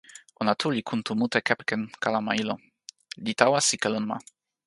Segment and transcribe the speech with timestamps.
[0.41, 2.55] ona tu li kuntu mute kepeken kalama ilo,
[3.23, 4.17] li tawa sike lon ma.